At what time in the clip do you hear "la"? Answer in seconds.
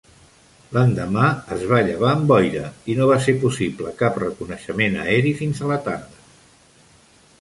5.75-5.79